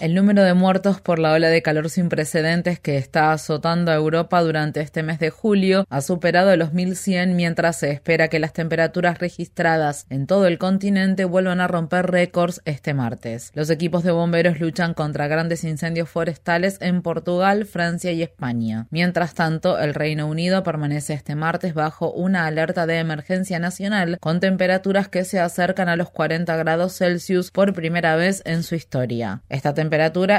[0.00, 3.96] El número de muertos por la ola de calor sin precedentes que está azotando a
[3.96, 8.54] Europa durante este mes de julio ha superado los 1.100 mientras se espera que las
[8.54, 13.52] temperaturas registradas en todo el continente vuelvan a romper récords este martes.
[13.54, 18.86] Los equipos de bomberos luchan contra grandes incendios forestales en Portugal, Francia y España.
[18.88, 24.40] Mientras tanto, el Reino Unido permanece este martes bajo una alerta de emergencia nacional con
[24.40, 29.42] temperaturas que se acercan a los 40 grados Celsius por primera vez en su historia.
[29.50, 29.74] Esta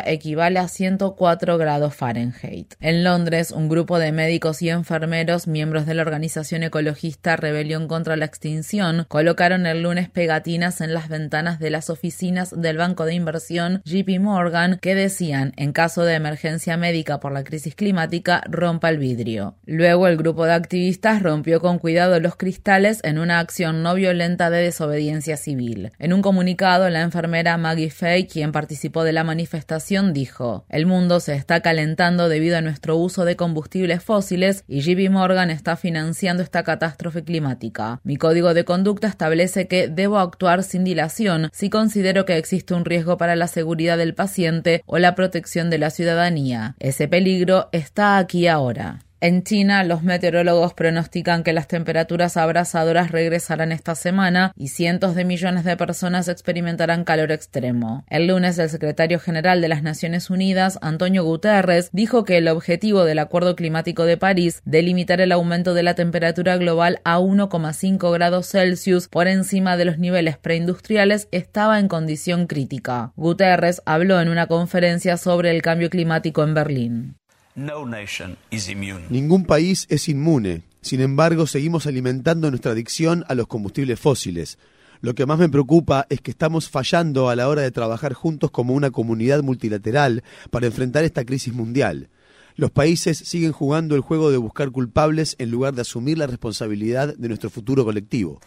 [0.05, 2.73] equivale a 104 grados Fahrenheit.
[2.79, 8.15] En Londres, un grupo de médicos y enfermeros, miembros de la organización ecologista Rebelión contra
[8.15, 13.13] la Extinción, colocaron el lunes pegatinas en las ventanas de las oficinas del banco de
[13.13, 18.89] inversión JP Morgan que decían, en caso de emergencia médica por la crisis climática, rompa
[18.89, 19.55] el vidrio.
[19.65, 24.49] Luego, el grupo de activistas rompió con cuidado los cristales en una acción no violenta
[24.49, 25.91] de desobediencia civil.
[25.99, 30.85] En un comunicado, la enfermera Maggie Fay, quien participó de la manifestación, manifestación dijo, el
[30.85, 35.75] mundo se está calentando debido a nuestro uso de combustibles fósiles y JP Morgan está
[35.77, 37.99] financiando esta catástrofe climática.
[38.03, 42.85] Mi código de conducta establece que debo actuar sin dilación si considero que existe un
[42.85, 46.75] riesgo para la seguridad del paciente o la protección de la ciudadanía.
[46.77, 48.99] Ese peligro está aquí ahora.
[49.23, 55.25] En China, los meteorólogos pronostican que las temperaturas abrasadoras regresarán esta semana y cientos de
[55.25, 58.03] millones de personas experimentarán calor extremo.
[58.09, 63.03] El lunes, el secretario general de las Naciones Unidas, Antonio Guterres, dijo que el objetivo
[63.03, 68.11] del Acuerdo Climático de París de limitar el aumento de la temperatura global a 1,5
[68.11, 73.13] grados Celsius por encima de los niveles preindustriales estaba en condición crítica.
[73.15, 77.20] Guterres habló en una conferencia sobre el cambio climático en Berlín.
[77.55, 80.63] Ningún país es inmune.
[80.81, 84.57] Sin embargo, seguimos alimentando nuestra adicción a los combustibles fósiles.
[85.01, 88.51] Lo que más me preocupa es que estamos fallando a la hora de trabajar juntos
[88.51, 92.09] como una comunidad multilateral para enfrentar esta crisis mundial.
[92.55, 97.15] Los países siguen jugando el juego de buscar culpables en lugar de asumir la responsabilidad
[97.15, 98.39] de nuestro futuro colectivo.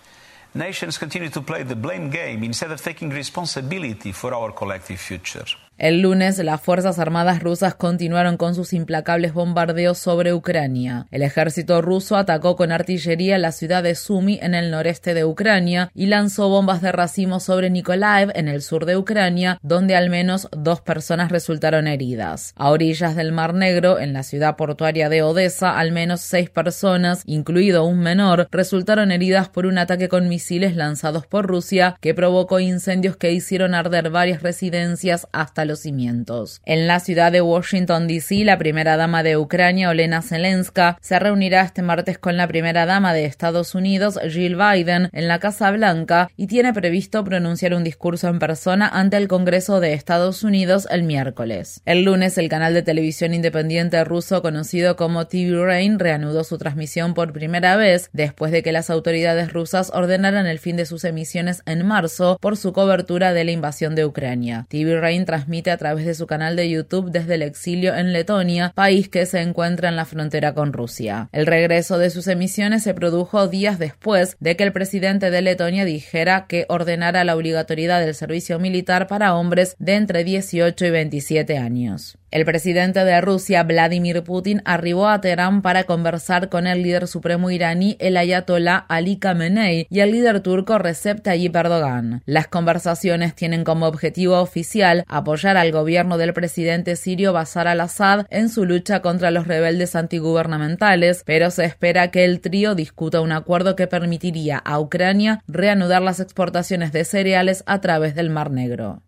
[0.54, 5.44] Nations continue to play the blame game instead of taking responsibility for our collective future.
[5.76, 11.08] El lunes, las Fuerzas Armadas rusas continuaron con sus implacables bombardeos sobre Ucrania.
[11.10, 15.90] El ejército ruso atacó con artillería la ciudad de Sumy en el noreste de Ucrania
[15.92, 20.46] y lanzó bombas de racimo sobre Nikolaev en el sur de Ucrania, donde al menos
[20.52, 22.54] dos personas resultaron heridas.
[22.54, 27.24] A orillas del Mar Negro, en la ciudad portuaria de Odessa, al menos seis personas,
[27.26, 32.60] incluido un menor, resultaron heridas por un ataque con misiles lanzados por Rusia que provocó
[32.60, 36.60] incendios que hicieron arder varias residencias hasta los cimientos.
[36.64, 41.62] En la ciudad de Washington, D.C., la primera dama de Ucrania, Olena Zelenska, se reunirá
[41.62, 46.30] este martes con la primera dama de Estados Unidos, Jill Biden, en la Casa Blanca
[46.36, 51.02] y tiene previsto pronunciar un discurso en persona ante el Congreso de Estados Unidos el
[51.02, 51.80] miércoles.
[51.84, 57.14] El lunes, el canal de televisión independiente ruso conocido como TV Rain reanudó su transmisión
[57.14, 61.62] por primera vez después de que las autoridades rusas ordenaran el fin de sus emisiones
[61.66, 64.66] en marzo por su cobertura de la invasión de Ucrania.
[64.68, 68.72] TV Rain transmite a través de su canal de YouTube desde el exilio en Letonia,
[68.74, 71.28] país que se encuentra en la frontera con Rusia.
[71.32, 75.84] El regreso de sus emisiones se produjo días después de que el presidente de Letonia
[75.84, 81.58] dijera que ordenara la obligatoriedad del servicio militar para hombres de entre 18 y 27
[81.58, 82.18] años.
[82.34, 87.48] El presidente de Rusia, Vladimir Putin, arribó a Teherán para conversar con el líder supremo
[87.48, 92.22] iraní, el ayatolá Ali Khamenei, y el líder turco Recep Tayyip Erdogan.
[92.26, 98.48] Las conversaciones tienen como objetivo oficial apoyar al gobierno del presidente sirio Bashar al-Assad en
[98.48, 103.76] su lucha contra los rebeldes antigubernamentales, pero se espera que el trío discuta un acuerdo
[103.76, 109.04] que permitiría a Ucrania reanudar las exportaciones de cereales a través del Mar Negro.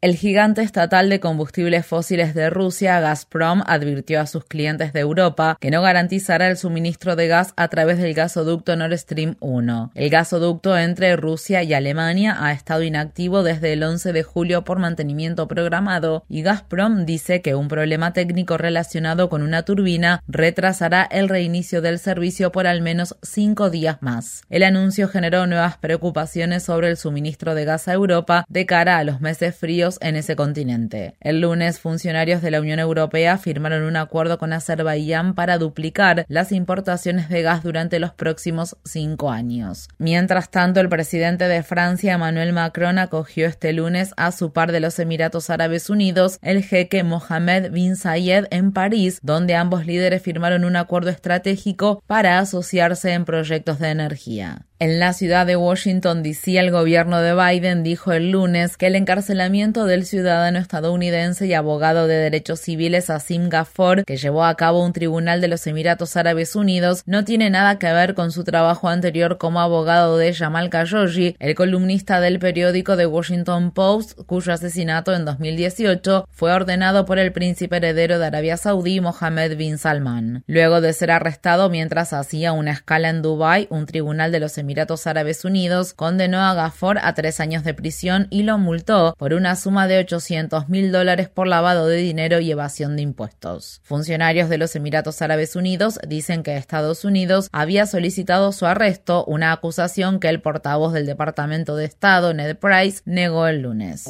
[0.00, 5.58] El gigante estatal de combustibles fósiles de Rusia, Gazprom, advirtió a sus clientes de Europa
[5.60, 9.90] que no garantizará el suministro de gas a través del gasoducto Nord Stream 1.
[9.96, 14.78] El gasoducto entre Rusia y Alemania ha estado inactivo desde el 11 de julio por
[14.78, 21.28] mantenimiento programado y Gazprom dice que un problema técnico relacionado con una turbina retrasará el
[21.28, 24.42] reinicio del servicio por al menos cinco días más.
[24.48, 29.02] El anuncio generó nuevas preocupaciones sobre el suministro de gas a Europa de cara a
[29.02, 31.14] los meses fríos en ese continente.
[31.20, 36.52] El lunes, funcionarios de la Unión Europea firmaron un acuerdo con Azerbaiyán para duplicar las
[36.52, 39.88] importaciones de gas durante los próximos cinco años.
[39.98, 44.80] Mientras tanto, el presidente de Francia, Emmanuel Macron, acogió este lunes a su par de
[44.80, 50.64] los Emiratos Árabes Unidos, el jeque Mohammed bin Zayed, en París, donde ambos líderes firmaron
[50.64, 54.67] un acuerdo estratégico para asociarse en proyectos de energía.
[54.80, 58.94] En la ciudad de Washington, D.C., el gobierno de Biden dijo el lunes que el
[58.94, 64.84] encarcelamiento del ciudadano estadounidense y abogado de derechos civiles Asim Ghaffor, que llevó a cabo
[64.84, 68.88] un tribunal de los Emiratos Árabes Unidos, no tiene nada que ver con su trabajo
[68.88, 75.12] anterior como abogado de Jamal Khashoggi, el columnista del periódico The Washington Post, cuyo asesinato
[75.12, 80.44] en 2018 fue ordenado por el príncipe heredero de Arabia Saudí, Mohammed bin Salman.
[80.46, 84.67] Luego de ser arrestado mientras hacía una escala en Dubái, un tribunal de los Emiratos
[84.68, 89.32] Emiratos Árabes Unidos condenó a Gafor a tres años de prisión y lo multó por
[89.32, 93.80] una suma de 800 mil dólares por lavado de dinero y evasión de impuestos.
[93.82, 99.52] Funcionarios de los Emiratos Árabes Unidos dicen que Estados Unidos había solicitado su arresto, una
[99.52, 104.04] acusación que el portavoz del Departamento de Estado, Ned Price, negó el lunes.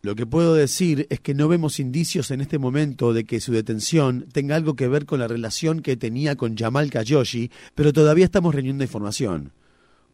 [0.00, 3.52] Lo que puedo decir es que no vemos indicios en este momento de que su
[3.52, 7.50] detención tenga algo que ver con la relación que tenía con Jamal Khashoggi,
[7.81, 9.52] pero todavía estamos reuniendo información.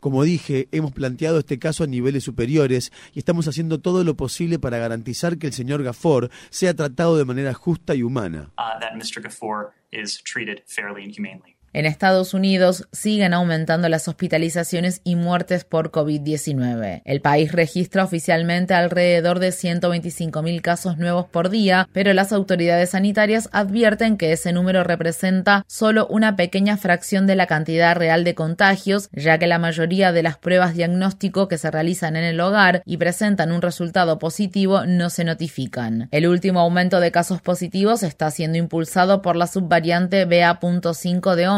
[0.00, 4.60] Como dije, hemos planteado este caso a niveles superiores y estamos haciendo todo lo posible
[4.60, 8.52] para garantizar que el señor Gafford sea tratado de manera justa y humana.
[8.56, 8.78] Uh,
[11.72, 17.02] en Estados Unidos siguen aumentando las hospitalizaciones y muertes por COVID-19.
[17.04, 23.48] El país registra oficialmente alrededor de 125.000 casos nuevos por día, pero las autoridades sanitarias
[23.52, 29.08] advierten que ese número representa solo una pequeña fracción de la cantidad real de contagios,
[29.12, 32.96] ya que la mayoría de las pruebas diagnóstico que se realizan en el hogar y
[32.96, 36.08] presentan un resultado positivo no se notifican.
[36.10, 41.57] El último aumento de casos positivos está siendo impulsado por la subvariante BA.5 de Omicron,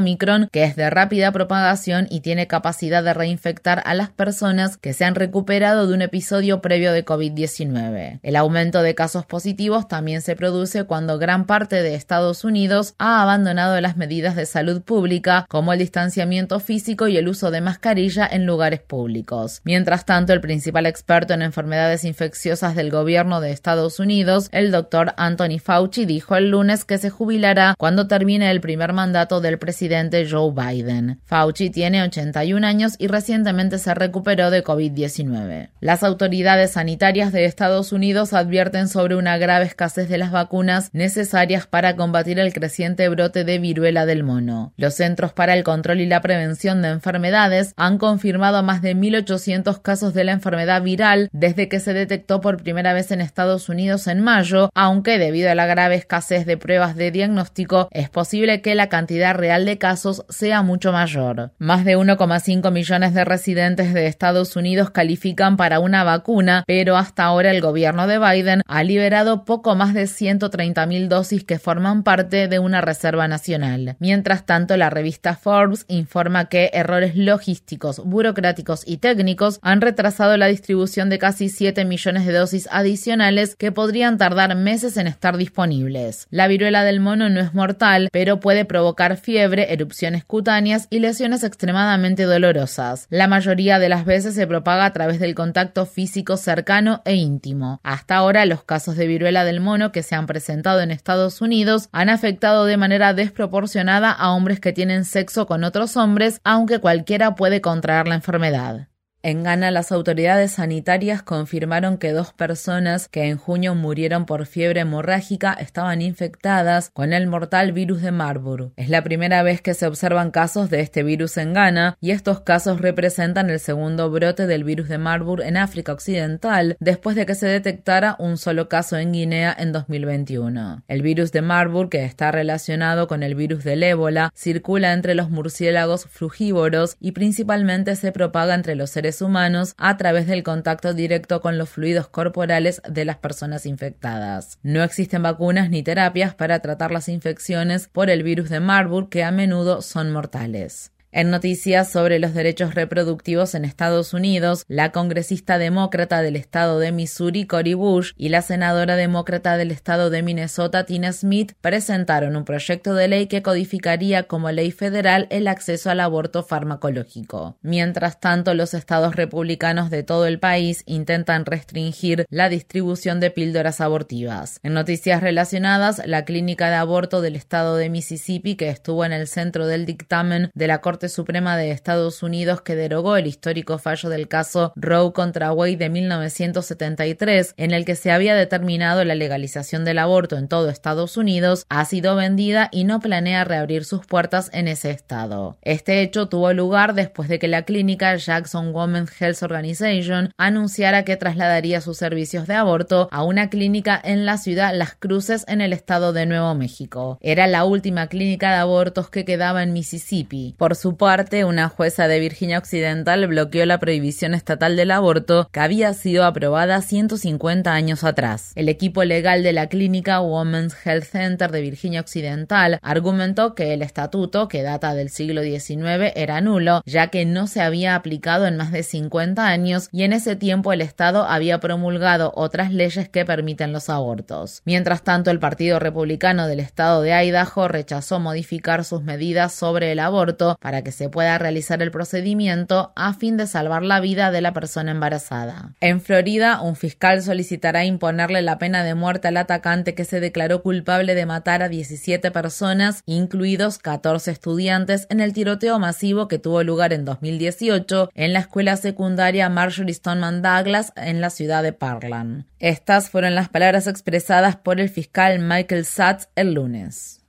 [0.51, 5.05] que es de rápida propagación y tiene capacidad de reinfectar a las personas que se
[5.05, 8.21] han recuperado de un episodio previo de COVID-19.
[8.23, 13.23] El aumento de casos positivos también se produce cuando gran parte de Estados Unidos ha
[13.23, 18.27] abandonado las medidas de salud pública, como el distanciamiento físico y el uso de mascarilla
[18.31, 19.61] en lugares públicos.
[19.65, 25.13] Mientras tanto, el principal experto en enfermedades infecciosas del gobierno de Estados Unidos, el doctor
[25.19, 29.90] Anthony Fauci, dijo el lunes que se jubilará cuando termine el primer mandato del presidente
[30.31, 31.21] Joe Biden.
[31.25, 35.71] Fauci tiene 81 años y recientemente se recuperó de COVID-19.
[35.81, 41.67] Las autoridades sanitarias de Estados Unidos advierten sobre una grave escasez de las vacunas necesarias
[41.67, 44.73] para combatir el creciente brote de viruela del mono.
[44.77, 49.83] Los Centros para el Control y la Prevención de Enfermedades han confirmado más de 1.800
[49.83, 54.07] casos de la enfermedad viral desde que se detectó por primera vez en Estados Unidos
[54.07, 58.75] en mayo, aunque debido a la grave escasez de pruebas de diagnóstico es posible que
[58.75, 61.51] la cantidad real de casos sea mucho mayor.
[61.59, 67.25] Más de 1,5 millones de residentes de Estados Unidos califican para una vacuna, pero hasta
[67.25, 72.47] ahora el gobierno de Biden ha liberado poco más de 130.000 dosis que forman parte
[72.47, 73.97] de una reserva nacional.
[73.99, 80.47] Mientras tanto, la revista Forbes informa que errores logísticos, burocráticos y técnicos han retrasado la
[80.47, 86.27] distribución de casi 7 millones de dosis adicionales que podrían tardar meses en estar disponibles.
[86.31, 91.45] La viruela del mono no es mortal, pero puede provocar fiebre, erupciones cutáneas y lesiones
[91.45, 93.07] extremadamente dolorosas.
[93.09, 97.81] La mayoría de las veces se propaga a través del contacto físico cercano e íntimo.
[97.83, 101.89] Hasta ahora, los casos de viruela del mono que se han presentado en Estados Unidos
[101.93, 107.35] han afectado de manera desproporcionada a hombres que tienen sexo con otros hombres, aunque cualquiera
[107.35, 108.90] puede contraer la enfermedad.
[109.23, 114.81] En Ghana, las autoridades sanitarias confirmaron que dos personas que en junio murieron por fiebre
[114.81, 118.73] hemorrágica estaban infectadas con el mortal virus de Marburg.
[118.77, 122.41] Es la primera vez que se observan casos de este virus en Ghana y estos
[122.41, 127.35] casos representan el segundo brote del virus de Marburg en África Occidental después de que
[127.35, 130.83] se detectara un solo caso en Guinea en 2021.
[130.89, 135.29] El virus de Marburg, que está relacionado con el virus del ébola, circula entre los
[135.29, 141.41] murciélagos frugívoros y principalmente se propaga entre los seres humanos a través del contacto directo
[141.41, 144.59] con los fluidos corporales de las personas infectadas.
[144.63, 149.25] No existen vacunas ni terapias para tratar las infecciones por el virus de Marburg que
[149.25, 150.93] a menudo son mortales.
[151.13, 156.93] En noticias sobre los derechos reproductivos en Estados Unidos, la congresista demócrata del estado de
[156.93, 162.45] Missouri, Cory Bush, y la senadora demócrata del estado de Minnesota, Tina Smith, presentaron un
[162.45, 167.57] proyecto de ley que codificaría como ley federal el acceso al aborto farmacológico.
[167.61, 173.81] Mientras tanto, los estados republicanos de todo el país intentan restringir la distribución de píldoras
[173.81, 174.61] abortivas.
[174.63, 179.27] En noticias relacionadas, la clínica de aborto del estado de Mississippi, que estuvo en el
[179.27, 184.09] centro del dictamen de la Corte Suprema de Estados Unidos que derogó el histórico fallo
[184.09, 189.85] del caso Roe contra Wade de 1973, en el que se había determinado la legalización
[189.85, 194.51] del aborto en todo Estados Unidos, ha sido vendida y no planea reabrir sus puertas
[194.53, 195.57] en ese estado.
[195.63, 201.17] Este hecho tuvo lugar después de que la clínica Jackson Women's Health Organization anunciara que
[201.17, 205.73] trasladaría sus servicios de aborto a una clínica en la ciudad Las Cruces en el
[205.73, 207.19] estado de Nuevo México.
[207.21, 210.55] Era la última clínica de abortos que quedaba en Mississippi.
[210.59, 215.61] Por su parte, una jueza de Virginia Occidental bloqueó la prohibición estatal del aborto que
[215.61, 218.53] había sido aprobada 150 años atrás.
[218.55, 223.83] El equipo legal de la clínica Women's Health Center de Virginia Occidental argumentó que el
[223.83, 228.57] estatuto, que data del siglo XIX, era nulo, ya que no se había aplicado en
[228.57, 233.25] más de 50 años y en ese tiempo el Estado había promulgado otras leyes que
[233.25, 234.63] permiten los abortos.
[234.65, 239.99] Mientras tanto, el Partido Republicano del Estado de Idaho rechazó modificar sus medidas sobre el
[239.99, 244.41] aborto para que se pueda realizar el procedimiento a fin de salvar la vida de
[244.41, 245.75] la persona embarazada.
[245.81, 250.63] En Florida, un fiscal solicitará imponerle la pena de muerte al atacante que se declaró
[250.63, 256.63] culpable de matar a 17 personas, incluidos 14 estudiantes, en el tiroteo masivo que tuvo
[256.63, 262.45] lugar en 2018 en la escuela secundaria Marjorie Stoneman Douglas en la ciudad de Parkland.
[262.59, 267.21] Estas fueron las palabras expresadas por el fiscal Michael Satz el lunes.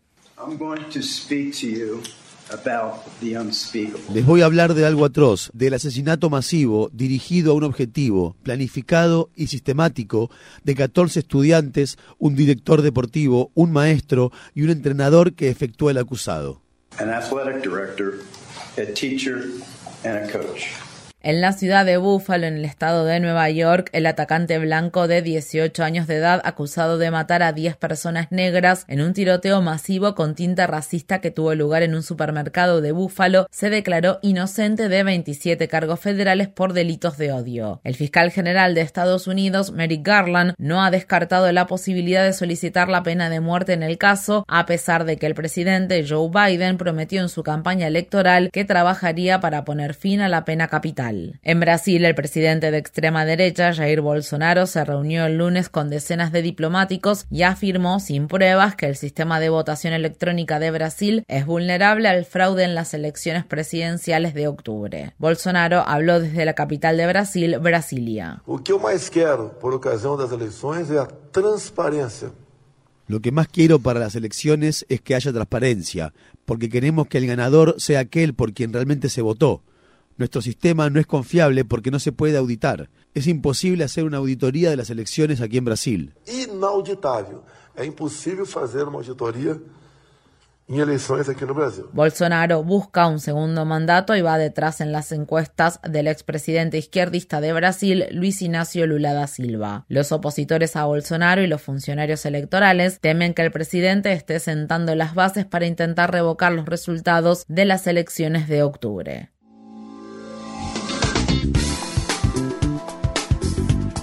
[4.14, 9.30] Les voy a hablar de algo atroz, del asesinato masivo dirigido a un objetivo, planificado
[9.36, 10.30] y sistemático
[10.64, 16.62] de 14 estudiantes, un director deportivo, un maestro y un entrenador que efectuó el acusado.
[21.24, 25.22] En la ciudad de Buffalo, en el estado de Nueva York, el atacante blanco de
[25.22, 30.16] 18 años de edad, acusado de matar a 10 personas negras en un tiroteo masivo
[30.16, 35.04] con tinta racista que tuvo lugar en un supermercado de Buffalo, se declaró inocente de
[35.04, 37.82] 27 cargos federales por delitos de odio.
[37.84, 42.90] El fiscal general de Estados Unidos, Merrick Garland, no ha descartado la posibilidad de solicitar
[42.90, 46.78] la pena de muerte en el caso, a pesar de que el presidente Joe Biden
[46.78, 51.11] prometió en su campaña electoral que trabajaría para poner fin a la pena capital.
[51.44, 56.32] En Brasil, el presidente de extrema derecha, Jair Bolsonaro, se reunió el lunes con decenas
[56.32, 61.46] de diplomáticos y afirmó sin pruebas que el sistema de votación electrónica de Brasil es
[61.46, 65.14] vulnerable al fraude en las elecciones presidenciales de octubre.
[65.18, 68.42] Bolsonaro habló desde la capital de Brasil, Brasilia.
[68.48, 72.32] Lo que más quiero por ocasión de las elecciones es la transparencia.
[73.08, 76.14] Lo que más quiero para las elecciones es que haya transparencia,
[76.46, 79.64] porque queremos que el ganador sea aquel por quien realmente se votó.
[80.18, 82.90] Nuestro sistema no es confiable porque no se puede auditar.
[83.14, 86.14] Es imposible hacer una auditoría de las elecciones aquí en Brasil.
[86.28, 87.38] Inauditable.
[87.76, 89.58] Es imposible hacer una auditoría
[90.68, 91.86] en elecciones aquí en Brasil.
[91.92, 97.52] Bolsonaro busca un segundo mandato y va detrás en las encuestas del expresidente izquierdista de
[97.54, 99.86] Brasil, Luis Ignacio Lula da Silva.
[99.90, 105.14] Los opositores a Bolsonaro y los funcionarios electorales temen que el presidente esté sentando las
[105.14, 109.31] bases para intentar revocar los resultados de las elecciones de octubre.